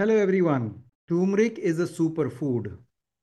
Hello, 0.00 0.16
everyone. 0.16 0.82
Turmeric 1.10 1.58
is 1.58 1.78
a 1.78 1.84
superfood. 1.84 2.74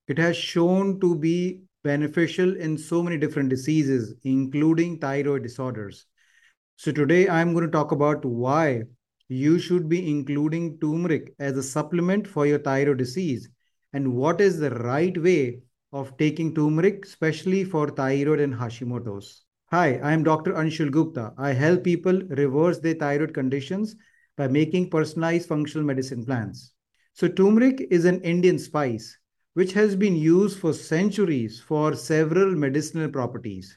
It 0.08 0.20
has 0.20 0.38
shown 0.38 1.00
to 1.00 1.16
be 1.16 1.64
beneficial 1.84 2.56
in 2.56 2.78
so 2.78 3.02
many 3.02 3.18
different 3.18 3.50
diseases, 3.50 4.14
including 4.26 5.00
thyroid 5.00 5.42
disorders. 5.42 6.06
So 6.76 6.92
today 6.92 7.28
I'm 7.28 7.54
going 7.54 7.66
to 7.66 7.72
talk 7.72 7.94
about 7.94 8.24
why 8.24 8.84
you 9.28 9.58
should 9.58 9.90
be 9.90 10.08
including 10.08 10.78
turmeric 10.80 11.34
as 11.40 11.58
a 11.58 11.64
supplement 11.64 12.28
for 12.28 12.46
your 12.46 12.60
thyroid 12.60 13.00
disease 13.00 13.50
and 13.94 14.14
what 14.14 14.40
is 14.40 14.60
the 14.60 14.76
right 14.76 15.20
way 15.20 15.62
of 15.92 16.16
taking 16.20 16.54
turmeric, 16.54 17.06
especially 17.06 17.64
for 17.64 17.90
thyroid 17.90 18.40
and 18.40 18.54
Hashimoto's. 18.54 19.46
Hi, 19.72 20.00
I'm 20.04 20.22
Dr. 20.22 20.54
Anshul 20.54 20.92
Gupta. 20.92 21.34
I 21.40 21.54
help 21.54 21.84
people 21.84 22.22
reverse 22.30 22.78
their 22.78 22.94
thyroid 22.94 23.34
conditions 23.34 23.96
by 24.38 24.48
making 24.48 24.90
personalized 24.90 25.50
functional 25.50 25.86
medicine 25.86 26.24
plans. 26.24 26.74
So 27.14 27.28
turmeric 27.28 27.88
is 27.90 28.06
an 28.06 28.22
Indian 28.22 28.60
spice 28.60 29.18
which 29.56 29.74
has 29.74 29.96
been 29.96 30.16
used 30.16 30.60
for 30.60 30.72
centuries 30.72 31.60
for 31.60 31.96
several 31.96 32.52
medicinal 32.56 33.10
properties. 33.10 33.76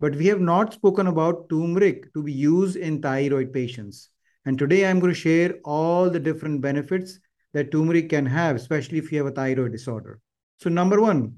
But 0.00 0.16
we 0.16 0.26
have 0.26 0.40
not 0.40 0.72
spoken 0.74 1.06
about 1.06 1.48
turmeric 1.48 2.12
to 2.14 2.22
be 2.24 2.32
used 2.32 2.74
in 2.74 3.00
thyroid 3.00 3.52
patients. 3.52 4.10
And 4.44 4.58
today 4.58 4.86
I'm 4.86 4.98
going 4.98 5.12
to 5.12 5.20
share 5.20 5.54
all 5.64 6.10
the 6.10 6.18
different 6.18 6.62
benefits 6.62 7.20
that 7.52 7.70
turmeric 7.70 8.08
can 8.08 8.26
have, 8.26 8.56
especially 8.56 8.98
if 8.98 9.12
you 9.12 9.18
have 9.18 9.28
a 9.28 9.30
thyroid 9.30 9.70
disorder. 9.70 10.18
So 10.58 10.68
number 10.68 11.00
one, 11.00 11.36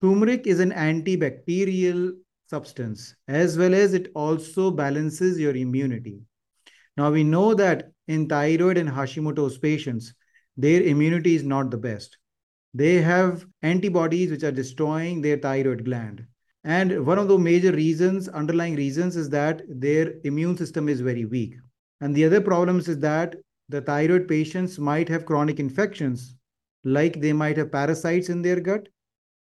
turmeric 0.00 0.46
is 0.46 0.60
an 0.60 0.70
antibacterial 0.70 2.12
substance 2.46 3.16
as 3.26 3.58
well 3.58 3.74
as 3.74 3.92
it 3.92 4.12
also 4.14 4.70
balances 4.70 5.36
your 5.40 5.56
immunity. 5.56 6.20
Now 6.96 7.10
we 7.10 7.24
know 7.24 7.54
that 7.54 7.90
in 8.08 8.28
thyroid 8.28 8.76
and 8.76 8.88
Hashimoto's 8.88 9.58
patients, 9.58 10.12
their 10.56 10.82
immunity 10.82 11.34
is 11.34 11.42
not 11.42 11.70
the 11.70 11.78
best. 11.78 12.18
They 12.74 13.00
have 13.00 13.46
antibodies 13.62 14.30
which 14.30 14.42
are 14.42 14.52
destroying 14.52 15.20
their 15.20 15.38
thyroid 15.38 15.84
gland. 15.84 16.26
And 16.64 17.04
one 17.06 17.18
of 17.18 17.28
the 17.28 17.38
major 17.38 17.72
reasons, 17.72 18.28
underlying 18.28 18.76
reasons, 18.76 19.16
is 19.16 19.28
that 19.30 19.62
their 19.68 20.14
immune 20.24 20.56
system 20.56 20.88
is 20.88 21.00
very 21.00 21.24
weak. 21.24 21.56
And 22.00 22.14
the 22.14 22.24
other 22.24 22.40
problems 22.40 22.88
is 22.88 22.98
that 22.98 23.36
the 23.68 23.80
thyroid 23.80 24.28
patients 24.28 24.78
might 24.78 25.08
have 25.08 25.26
chronic 25.26 25.58
infections, 25.58 26.34
like 26.84 27.20
they 27.20 27.32
might 27.32 27.56
have 27.56 27.72
parasites 27.72 28.28
in 28.28 28.42
their 28.42 28.60
gut, 28.60 28.88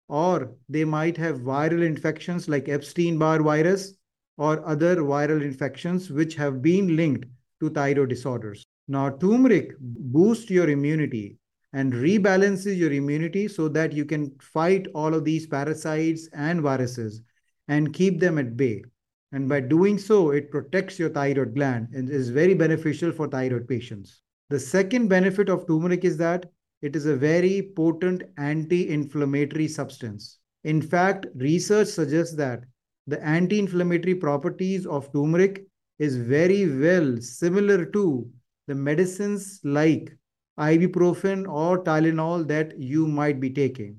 or 0.09 0.53
they 0.69 0.85
might 0.85 1.17
have 1.17 1.41
viral 1.41 1.85
infections 1.85 2.49
like 2.49 2.69
Epstein-Barr 2.69 3.43
virus 3.43 3.95
or 4.37 4.67
other 4.67 4.97
viral 4.97 5.43
infections 5.43 6.11
which 6.11 6.35
have 6.35 6.63
been 6.63 6.97
linked 6.97 7.27
to 7.61 7.71
thyroid 7.71 8.09
disorders. 8.09 8.65
Now, 8.89 9.11
turmeric 9.11 9.73
boosts 9.81 10.51
your 10.51 10.69
immunity 10.69 11.39
and 11.73 11.93
rebalances 11.93 12.77
your 12.77 12.93
immunity 12.93 13.49
so 13.49 13.69
that 13.69 13.93
you 13.93 14.05
can 14.05 14.33
fight 14.41 14.87
all 14.95 15.15
of 15.15 15.25
these 15.25 15.47
parasites 15.47 16.29
and 16.33 16.61
viruses 16.61 17.23
and 17.69 17.93
keep 17.93 18.21
them 18.21 18.39
at 18.39 18.57
bay. 18.57 18.85
And 19.33 19.49
by 19.49 19.61
doing 19.61 19.99
so, 19.99 20.31
it 20.31 20.51
protects 20.51 20.99
your 20.99 21.09
thyroid 21.09 21.55
gland 21.55 21.89
and 21.93 22.09
is 22.09 22.29
very 22.29 22.55
beneficial 22.55 23.11
for 23.11 23.27
thyroid 23.27 23.67
patients. 23.67 24.23
The 24.51 24.61
second 24.61 25.09
benefit 25.09 25.49
of 25.49 25.67
turmeric 25.67 26.05
is 26.05 26.17
that 26.19 26.47
it 26.83 26.95
is 26.95 27.07
a 27.07 27.17
very 27.17 27.73
potent 27.75 28.23
anti-inflammatory 28.37 29.67
substance. 29.67 30.39
In 30.65 30.83
fact, 30.83 31.27
research 31.35 31.89
suggests 31.89 32.37
that 32.37 32.65
the 33.07 33.23
anti-inflammatory 33.23 34.15
properties 34.15 34.87
of 34.87 35.13
turmeric 35.13 35.67
is 35.99 36.17
very 36.17 36.67
well 36.79 37.21
similar 37.21 37.85
to 37.85 38.29
the 38.67 38.75
medicines 38.75 39.61
like 39.63 40.17
ibuprofen 40.59 41.47
or 41.49 41.83
Tylenol 41.85 42.47
that 42.49 42.79
you 42.79 43.07
might 43.07 43.41
be 43.41 43.51
taking. 43.51 43.97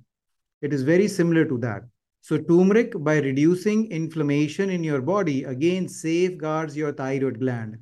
It 0.62 0.74
is 0.74 0.84
very 0.84 1.08
similar 1.08 1.46
to 1.46 1.58
that. 1.60 1.84
So 2.22 2.40
turmeric, 2.40 2.94
by 3.04 3.20
reducing 3.20 3.92
inflammation 3.92 4.72
in 4.72 4.84
your 4.84 5.02
body, 5.02 5.44
again 5.44 5.88
safeguards 5.88 6.76
your 6.76 6.92
thyroid 6.92 7.40
gland. 7.40 7.78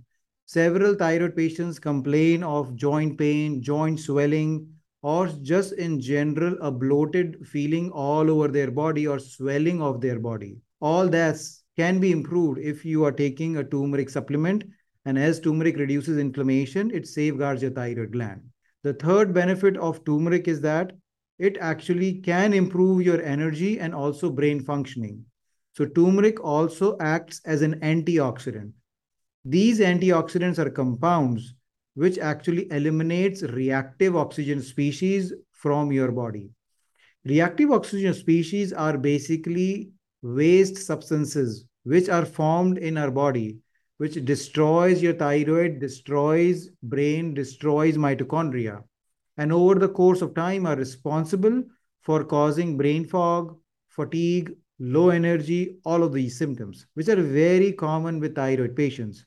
Several 0.45 0.93
thyroid 0.93 1.35
patients 1.35 1.79
complain 1.79 2.43
of 2.43 2.75
joint 2.75 3.17
pain, 3.17 3.61
joint 3.61 3.99
swelling, 3.99 4.67
or 5.01 5.27
just 5.41 5.73
in 5.73 5.99
general 5.99 6.57
a 6.61 6.69
bloated 6.69 7.47
feeling 7.47 7.89
all 7.91 8.29
over 8.29 8.49
their 8.49 8.69
body 8.69 9.07
or 9.07 9.19
swelling 9.19 9.81
of 9.81 10.01
their 10.01 10.19
body. 10.19 10.57
All 10.83 11.07
that 11.07 11.37
can 11.77 12.01
be 12.01 12.11
improved 12.11 12.59
if 12.59 12.83
you 12.83 13.05
are 13.05 13.11
taking 13.13 13.55
a 13.55 13.63
turmeric 13.63 14.09
supplement. 14.09 14.65
And 15.05 15.17
as 15.17 15.39
turmeric 15.39 15.77
reduces 15.77 16.17
inflammation, 16.17 16.91
it 16.91 17.07
safeguards 17.07 17.61
your 17.61 17.71
thyroid 17.71 18.11
gland. 18.11 18.41
The 18.83 18.93
third 18.93 19.33
benefit 19.33 19.77
of 19.77 20.03
turmeric 20.03 20.49
is 20.49 20.59
that 20.59 20.91
it 21.39 21.57
actually 21.61 22.15
can 22.15 22.51
improve 22.51 23.01
your 23.01 23.21
energy 23.21 23.79
and 23.79 23.95
also 23.95 24.29
brain 24.29 24.59
functioning. 24.59 25.23
So 25.71 25.85
turmeric 25.85 26.43
also 26.43 26.97
acts 26.99 27.39
as 27.45 27.61
an 27.61 27.79
antioxidant. 27.79 28.73
These 29.45 29.79
antioxidants 29.79 30.59
are 30.59 30.69
compounds 30.69 31.55
which 31.95 32.17
actually 32.17 32.69
eliminates 32.71 33.41
reactive 33.41 34.17
oxygen 34.17 34.61
species 34.61 35.31
from 35.51 35.93
your 35.93 36.11
body. 36.11 36.49
Reactive 37.23 37.71
oxygen 37.71 38.13
species 38.13 38.73
are 38.73 38.97
basically 38.97 39.92
waste 40.23 40.77
substances 40.77 41.65
which 41.83 42.09
are 42.09 42.25
formed 42.25 42.77
in 42.77 42.97
our 42.97 43.11
body 43.11 43.59
which 43.97 44.25
destroys 44.25 45.01
your 45.01 45.13
thyroid, 45.13 45.79
destroys 45.79 46.69
brain, 46.81 47.33
destroys 47.33 47.95
mitochondria, 47.95 48.83
and 49.37 49.51
over 49.51 49.75
the 49.75 49.87
course 49.87 50.21
of 50.21 50.33
time 50.33 50.65
are 50.65 50.75
responsible 50.75 51.63
for 52.01 52.23
causing 52.23 52.75
brain 52.75 53.05
fog, 53.05 53.57
fatigue, 53.89 54.55
low 54.79 55.09
energy, 55.09 55.77
all 55.85 56.03
of 56.03 56.11
these 56.11 56.37
symptoms, 56.37 56.87
which 56.95 57.07
are 57.07 57.21
very 57.21 57.71
common 57.71 58.19
with 58.19 58.35
thyroid 58.35 58.75
patients. 58.75 59.25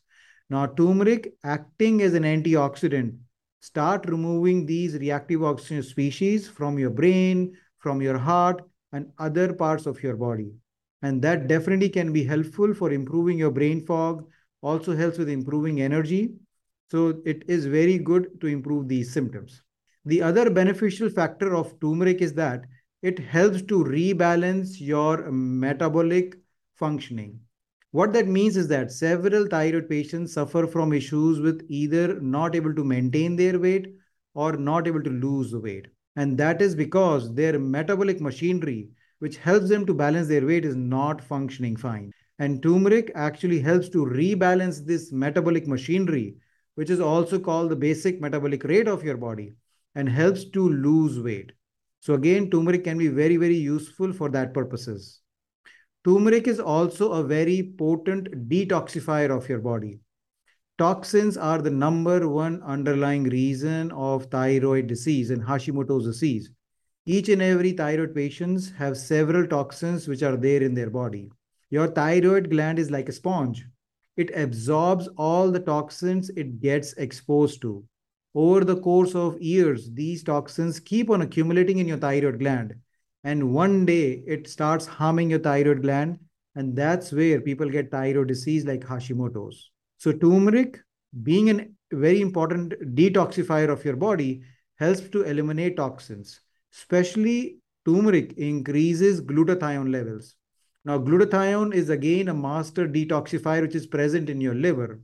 Now, 0.51 0.67
turmeric 0.67 1.35
acting 1.45 2.03
as 2.03 2.15
an 2.15 2.25
antioxidant, 2.25 3.17
start 3.61 4.09
removing 4.09 4.67
these 4.67 4.95
reactive 4.95 5.43
oxygen 5.43 5.83
species 5.83 6.49
from 6.49 6.79
your 6.79 6.91
brain, 6.91 7.57
from 7.79 8.03
your 8.03 8.19
heart, 8.19 8.63
and 8.93 9.11
other 9.19 9.53
parts 9.53 9.87
of 9.87 10.03
your 10.03 10.17
body. 10.17 10.53
And 11.07 11.23
that 11.23 11.47
definitely 11.47 11.89
can 11.89 12.13
be 12.13 12.25
helpful 12.25 12.75
for 12.75 12.91
improving 12.91 13.39
your 13.39 13.53
brain 13.53 13.81
fog, 13.87 14.29
also 14.61 14.97
helps 14.97 15.19
with 15.19 15.29
improving 15.29 15.81
energy. 15.81 16.35
So 16.91 17.23
it 17.25 17.45
is 17.47 17.67
very 17.67 17.97
good 17.97 18.41
to 18.41 18.49
improve 18.49 18.89
these 18.89 19.13
symptoms. 19.13 19.63
The 20.05 20.21
other 20.21 20.51
beneficial 20.51 21.09
factor 21.09 21.55
of 21.55 21.79
turmeric 21.79 22.23
is 22.23 22.33
that 22.35 22.65
it 23.03 23.21
helps 23.21 23.63
to 23.63 23.85
rebalance 23.85 24.81
your 24.81 25.31
metabolic 25.31 26.35
functioning. 26.75 27.39
What 27.93 28.13
that 28.15 28.27
means 28.27 28.57
is 28.57 28.67
that 28.67 28.91
several 28.91 29.47
thyroid 29.47 29.89
patients 29.89 30.33
suffer 30.33 30.67
from 30.67 30.93
issues 30.93 31.39
with 31.39 31.65
either 31.69 32.21
not 32.21 32.57
able 32.57 32.75
to 32.75 32.83
maintain 32.83 33.37
their 33.37 33.61
weight 33.61 33.95
or 34.35 34.57
not 34.57 34.89
able 34.89 35.05
to 35.05 35.11
lose 35.11 35.55
weight. 35.55 35.87
And 36.17 36.37
that 36.39 36.61
is 36.61 36.75
because 36.75 37.33
their 37.33 37.61
metabolic 37.61 38.21
machinery, 38.21 38.89
which 39.19 39.39
helps 39.39 39.69
them 39.69 39.87
to 39.87 39.95
balance 39.95 40.29
their 40.29 40.47
weight, 40.47 40.65
is 40.65 40.77
not 40.77 41.23
functioning 41.23 41.77
fine. 41.77 42.13
And 42.39 42.63
turmeric 42.63 43.11
actually 43.15 43.61
helps 43.61 43.89
to 43.91 44.05
rebalance 44.05 44.85
this 44.85 45.13
metabolic 45.13 45.67
machinery, 45.67 46.37
which 46.75 46.91
is 46.91 47.01
also 47.01 47.39
called 47.39 47.71
the 47.71 47.77
basic 47.77 48.21
metabolic 48.21 48.65
rate 48.65 48.89
of 48.89 49.03
your 49.03 49.17
body 49.17 49.55
and 49.95 50.09
helps 50.09 50.45
to 50.51 50.69
lose 50.69 51.19
weight. 51.19 51.53
So 52.01 52.15
again, 52.15 52.51
turmeric 52.51 52.85
can 52.85 52.99
be 52.99 53.09
very, 53.09 53.37
very 53.37 53.57
useful 53.57 54.13
for 54.13 54.29
that 54.31 54.53
purposes. 54.53 55.21
Turmeric 56.05 56.47
is 56.47 56.61
also 56.61 57.13
a 57.13 57.25
very 57.25 57.75
potent 57.77 58.49
detoxifier 58.49 59.37
of 59.37 59.49
your 59.49 59.59
body. 59.59 59.99
Toxins 60.79 61.39
are 61.39 61.63
the 61.63 61.71
number 61.71 62.29
one 62.29 62.63
underlying 62.63 63.25
reason 63.25 63.91
of 63.93 64.27
thyroid 64.27 64.87
disease 64.87 65.31
and 65.31 65.43
Hashimoto's 65.43 66.05
disease. 66.05 66.51
Each 67.09 67.29
and 67.29 67.41
every 67.41 67.71
thyroid 67.71 68.17
patients 68.17 68.73
have 68.73 68.97
several 68.97 69.47
toxins 69.47 70.09
which 70.09 70.25
are 70.25 70.37
there 70.37 70.61
in 70.61 70.75
their 70.75 70.91
body. 70.91 71.31
Your 71.71 71.87
thyroid 71.87 72.51
gland 72.51 72.81
is 72.81 72.91
like 72.91 73.09
a 73.09 73.13
sponge. 73.13 73.65
It 74.17 74.37
absorbs 74.37 75.09
all 75.17 75.53
the 75.53 75.61
toxins 75.61 76.31
it 76.31 76.59
gets 76.59 76.95
exposed 76.95 77.63
to. 77.63 77.85
Over 78.35 78.65
the 78.65 78.81
course 78.81 79.15
of 79.15 79.41
years, 79.41 79.89
these 79.93 80.25
toxins 80.25 80.81
keep 80.81 81.09
on 81.09 81.23
accumulating 81.23 81.79
in 81.79 81.87
your 81.87 81.97
thyroid 81.97 82.41
gland. 82.41 82.75
And 83.23 83.53
one 83.55 83.87
day 83.87 84.25
it 84.27 84.49
starts 84.49 84.85
harming 84.85 85.31
your 85.31 85.39
thyroid 85.39 85.83
gland. 85.83 86.19
And 86.57 86.75
that's 86.75 87.13
where 87.13 87.41
people 87.41 87.69
get 87.69 87.93
thyroid 87.93 88.27
disease 88.27 88.65
like 88.65 88.81
Hashimoto's. 88.81 89.71
So 89.99 90.11
turmeric, 90.11 90.81
being 91.23 91.51
a 91.51 91.67
very 91.93 92.21
important 92.21 92.75
detoxifier 92.97 93.69
of 93.69 93.85
your 93.85 93.97
body, 93.97 94.43
helps 94.75 95.09
to 95.11 95.23
eliminate 95.23 95.77
toxins. 95.77 96.41
Especially 96.77 97.59
turmeric 97.87 98.35
increases 98.37 99.23
glutathione 99.23 99.91
levels. 99.91 100.35
Now, 100.85 100.99
glutathione 100.99 101.75
is 101.75 101.89
again 101.89 102.29
a 102.29 102.35
master 102.35 102.87
detoxifier 102.87 103.63
which 103.63 103.75
is 103.75 103.87
present 103.87 104.29
in 104.29 104.41
your 104.41 104.55
liver. 104.55 105.01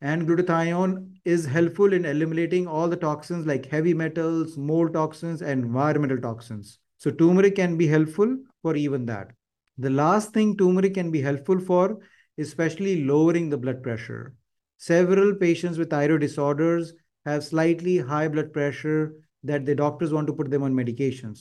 And 0.00 0.26
glutathione 0.26 1.10
is 1.24 1.44
helpful 1.44 1.92
in 1.92 2.04
eliminating 2.04 2.66
all 2.66 2.88
the 2.88 2.96
toxins 2.96 3.46
like 3.46 3.66
heavy 3.66 3.94
metals, 3.94 4.56
mold 4.56 4.94
toxins, 4.94 5.42
and 5.42 5.64
environmental 5.64 6.18
toxins. 6.18 6.78
So 6.98 7.10
turmeric 7.10 7.56
can 7.56 7.76
be 7.76 7.86
helpful 7.86 8.36
for 8.62 8.74
even 8.74 9.04
that. 9.06 9.32
The 9.78 9.90
last 9.90 10.32
thing 10.32 10.56
turmeric 10.56 10.94
can 10.94 11.10
be 11.10 11.20
helpful 11.20 11.60
for, 11.60 11.98
especially 12.38 13.04
lowering 13.04 13.50
the 13.50 13.58
blood 13.58 13.82
pressure. 13.82 14.34
Several 14.78 15.34
patients 15.34 15.78
with 15.78 15.90
thyroid 15.90 16.20
disorders 16.20 16.94
have 17.26 17.44
slightly 17.44 17.98
high 17.98 18.28
blood 18.28 18.52
pressure 18.52 19.12
that 19.44 19.64
the 19.64 19.74
doctors 19.74 20.12
want 20.12 20.26
to 20.26 20.32
put 20.32 20.50
them 20.50 20.62
on 20.62 20.74
medications. 20.74 21.40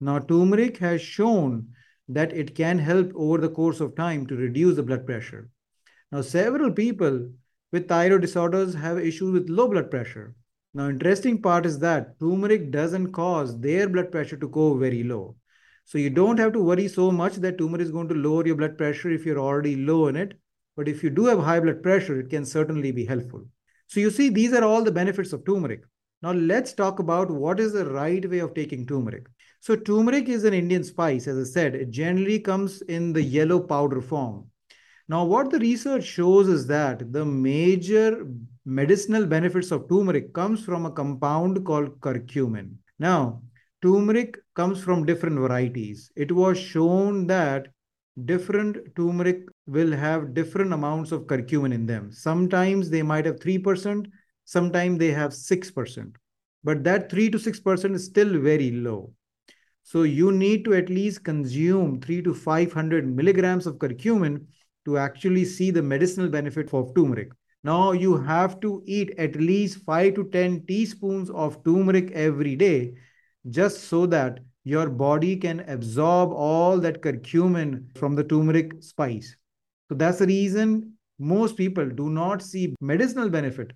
Now, 0.00 0.18
turmeric 0.18 0.78
has 0.78 1.00
shown 1.00 1.68
that 2.08 2.32
it 2.32 2.54
can 2.54 2.78
help 2.78 3.12
over 3.14 3.38
the 3.38 3.48
course 3.50 3.80
of 3.80 3.94
time 3.94 4.26
to 4.26 4.36
reduce 4.36 4.76
the 4.76 4.82
blood 4.82 5.06
pressure. 5.06 5.48
Now, 6.10 6.22
several 6.22 6.72
people 6.72 7.30
with 7.70 7.88
thyroid 7.88 8.22
disorders 8.22 8.74
have 8.74 8.98
issues 8.98 9.32
with 9.32 9.48
low 9.48 9.68
blood 9.68 9.90
pressure. 9.90 10.34
Now, 10.74 10.88
interesting 10.88 11.40
part 11.40 11.66
is 11.66 11.78
that 11.80 12.18
turmeric 12.18 12.70
doesn't 12.70 13.12
cause 13.12 13.60
their 13.60 13.88
blood 13.88 14.10
pressure 14.10 14.36
to 14.38 14.48
go 14.48 14.74
very 14.74 15.04
low. 15.04 15.36
So 15.84 15.98
you 15.98 16.10
don't 16.10 16.38
have 16.38 16.52
to 16.54 16.62
worry 16.62 16.88
so 16.88 17.10
much 17.10 17.36
that 17.36 17.58
turmeric 17.58 17.82
is 17.82 17.90
going 17.90 18.08
to 18.08 18.14
lower 18.14 18.46
your 18.46 18.56
blood 18.56 18.78
pressure 18.78 19.10
if 19.10 19.26
you're 19.26 19.38
already 19.38 19.76
low 19.76 20.08
in 20.08 20.16
it. 20.16 20.34
But 20.76 20.88
if 20.88 21.02
you 21.02 21.10
do 21.10 21.26
have 21.26 21.40
high 21.40 21.60
blood 21.60 21.82
pressure, 21.82 22.18
it 22.20 22.30
can 22.30 22.46
certainly 22.46 22.92
be 22.92 23.04
helpful. 23.04 23.44
So 23.88 24.00
you 24.00 24.10
see, 24.10 24.30
these 24.30 24.54
are 24.54 24.64
all 24.64 24.82
the 24.82 24.92
benefits 24.92 25.32
of 25.34 25.44
turmeric. 25.44 25.82
Now 26.22 26.32
let's 26.32 26.72
talk 26.72 26.98
about 26.98 27.30
what 27.30 27.58
is 27.58 27.72
the 27.72 27.90
right 27.90 28.28
way 28.28 28.38
of 28.38 28.54
taking 28.54 28.86
turmeric. 28.86 29.26
So 29.60 29.76
turmeric 29.76 30.28
is 30.28 30.44
an 30.44 30.54
Indian 30.54 30.84
spice, 30.84 31.26
as 31.26 31.38
I 31.38 31.50
said, 31.50 31.74
it 31.74 31.90
generally 31.90 32.38
comes 32.40 32.82
in 32.82 33.12
the 33.12 33.22
yellow 33.22 33.60
powder 33.60 34.00
form. 34.00 34.46
Now, 35.08 35.24
what 35.24 35.50
the 35.50 35.58
research 35.58 36.04
shows 36.04 36.48
is 36.48 36.66
that 36.68 37.12
the 37.12 37.24
major 37.24 38.26
medicinal 38.64 39.26
benefits 39.26 39.70
of 39.70 39.88
turmeric 39.88 40.32
comes 40.32 40.64
from 40.64 40.86
a 40.86 40.90
compound 40.90 41.64
called 41.66 42.00
curcumin. 42.00 42.76
Now, 42.98 43.42
turmeric 43.82 44.38
comes 44.54 44.82
from 44.82 45.04
different 45.04 45.38
varieties. 45.38 46.10
It 46.16 46.30
was 46.30 46.58
shown 46.58 47.26
that 47.26 47.68
different 48.24 48.78
turmeric 48.94 49.48
will 49.66 49.92
have 49.92 50.34
different 50.34 50.72
amounts 50.72 51.12
of 51.12 51.26
curcumin 51.26 51.72
in 51.74 51.86
them. 51.86 52.12
Sometimes 52.12 52.88
they 52.88 53.02
might 53.02 53.26
have 53.26 53.40
3%, 53.40 54.06
sometimes 54.52 54.98
they 54.98 55.10
have 55.10 55.32
6%. 55.32 56.16
But 56.64 56.84
that 56.84 57.10
3 57.10 57.30
to 57.30 57.38
6% 57.38 57.94
is 57.94 58.04
still 58.04 58.38
very 58.38 58.70
low. 58.70 59.12
So 59.82 60.02
you 60.02 60.30
need 60.30 60.64
to 60.66 60.74
at 60.74 60.88
least 60.88 61.24
consume 61.24 62.00
3 62.00 62.22
to 62.22 62.34
500 62.34 63.06
milligrams 63.16 63.66
of 63.66 63.78
curcumin 63.78 64.44
to 64.84 64.98
actually 64.98 65.44
see 65.44 65.70
the 65.70 65.82
medicinal 65.82 66.28
benefit 66.28 66.72
of 66.72 66.94
turmeric. 66.94 67.32
Now 67.64 67.92
you 67.92 68.16
have 68.18 68.60
to 68.60 68.82
eat 68.86 69.14
at 69.18 69.36
least 69.36 69.78
5 69.84 70.14
to 70.14 70.24
10 70.30 70.66
teaspoons 70.66 71.30
of 71.30 71.62
turmeric 71.64 72.10
every 72.12 72.56
day 72.56 72.94
just 73.50 73.84
so 73.84 74.06
that 74.06 74.40
your 74.64 74.88
body 74.88 75.36
can 75.36 75.60
absorb 75.68 76.32
all 76.32 76.78
that 76.78 77.02
curcumin 77.02 77.84
from 77.96 78.14
the 78.14 78.24
turmeric 78.24 78.82
spice. 78.82 79.36
So 79.88 79.94
that's 79.94 80.18
the 80.18 80.26
reason 80.26 80.92
most 81.18 81.56
people 81.56 81.88
do 81.88 82.10
not 82.10 82.42
see 82.42 82.74
medicinal 82.80 83.28
benefit 83.28 83.72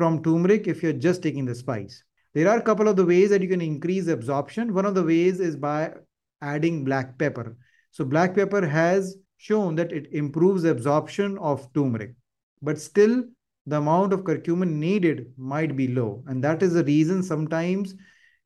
from 0.00 0.22
turmeric 0.22 0.66
if 0.66 0.82
you're 0.82 0.94
just 0.94 1.22
taking 1.22 1.44
the 1.44 1.54
spice. 1.54 2.02
There 2.32 2.48
are 2.48 2.56
a 2.56 2.62
couple 2.62 2.88
of 2.88 2.96
the 2.96 3.04
ways 3.04 3.28
that 3.28 3.42
you 3.42 3.48
can 3.48 3.60
increase 3.60 4.06
absorption. 4.06 4.72
One 4.72 4.86
of 4.86 4.94
the 4.94 5.02
ways 5.02 5.40
is 5.40 5.56
by 5.56 5.92
adding 6.40 6.86
black 6.86 7.18
pepper. 7.18 7.54
So 7.90 8.06
black 8.06 8.34
pepper 8.34 8.66
has 8.66 9.18
shown 9.36 9.74
that 9.74 9.92
it 9.92 10.06
improves 10.12 10.64
absorption 10.64 11.36
of 11.36 11.70
turmeric, 11.74 12.14
but 12.62 12.80
still 12.80 13.24
the 13.66 13.76
amount 13.76 14.14
of 14.14 14.24
curcumin 14.24 14.72
needed 14.76 15.34
might 15.36 15.76
be 15.76 15.88
low. 15.88 16.24
And 16.26 16.42
that 16.44 16.62
is 16.62 16.72
the 16.72 16.84
reason 16.84 17.22
sometimes 17.22 17.94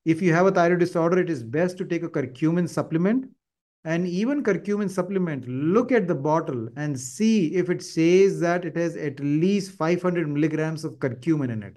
if 0.04 0.20
you 0.20 0.32
have 0.32 0.46
a 0.46 0.50
thyroid 0.50 0.80
disorder, 0.80 1.20
it 1.20 1.30
is 1.30 1.44
best 1.44 1.78
to 1.78 1.84
take 1.84 2.02
a 2.02 2.08
curcumin 2.08 2.68
supplement. 2.68 3.26
And 3.86 4.06
even 4.06 4.42
curcumin 4.42 4.90
supplement, 4.90 5.46
look 5.46 5.92
at 5.92 6.08
the 6.08 6.14
bottle 6.14 6.68
and 6.76 6.98
see 6.98 7.54
if 7.54 7.68
it 7.68 7.82
says 7.82 8.40
that 8.40 8.64
it 8.64 8.76
has 8.76 8.96
at 8.96 9.20
least 9.20 9.72
500 9.72 10.26
milligrams 10.26 10.84
of 10.84 10.98
curcumin 10.98 11.50
in 11.50 11.62
it. 11.62 11.76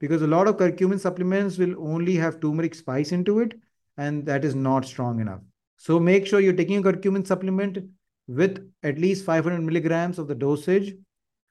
Because 0.00 0.22
a 0.22 0.26
lot 0.26 0.48
of 0.48 0.56
curcumin 0.56 0.98
supplements 0.98 1.58
will 1.58 1.74
only 1.78 2.14
have 2.16 2.40
turmeric 2.40 2.74
spice 2.74 3.12
into 3.12 3.40
it, 3.40 3.54
and 3.98 4.24
that 4.24 4.44
is 4.44 4.54
not 4.54 4.86
strong 4.86 5.20
enough. 5.20 5.40
So 5.76 6.00
make 6.00 6.26
sure 6.26 6.40
you're 6.40 6.54
taking 6.54 6.78
a 6.78 6.82
curcumin 6.82 7.26
supplement 7.26 7.78
with 8.26 8.66
at 8.82 8.98
least 8.98 9.26
500 9.26 9.60
milligrams 9.60 10.18
of 10.18 10.28
the 10.28 10.34
dosage, 10.34 10.94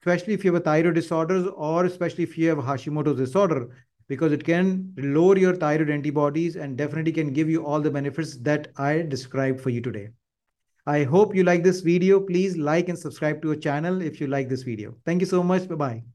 especially 0.02 0.34
if 0.34 0.44
you 0.44 0.52
have 0.52 0.60
a 0.60 0.64
thyroid 0.64 0.96
disorders 0.96 1.46
or 1.54 1.84
especially 1.84 2.24
if 2.24 2.36
you 2.36 2.48
have 2.48 2.58
Hashimoto's 2.58 3.16
disorder, 3.16 3.68
because 4.08 4.32
it 4.32 4.44
can 4.44 4.92
lower 4.96 5.36
your 5.36 5.54
thyroid 5.54 5.90
antibodies 5.90 6.56
and 6.56 6.76
definitely 6.76 7.12
can 7.12 7.32
give 7.32 7.48
you 7.48 7.64
all 7.64 7.80
the 7.80 7.90
benefits 7.90 8.36
that 8.38 8.68
I 8.76 9.02
described 9.02 9.60
for 9.60 9.70
you 9.70 9.80
today. 9.80 10.08
I 10.86 11.04
hope 11.04 11.34
you 11.34 11.44
like 11.44 11.62
this 11.62 11.80
video. 11.80 12.20
Please 12.20 12.56
like 12.56 12.88
and 12.88 12.98
subscribe 12.98 13.40
to 13.42 13.50
our 13.50 13.56
channel 13.56 14.02
if 14.02 14.20
you 14.20 14.26
like 14.26 14.48
this 14.48 14.62
video. 14.62 14.94
Thank 15.06 15.20
you 15.20 15.26
so 15.26 15.42
much. 15.42 15.68
Bye-bye. 15.68 16.13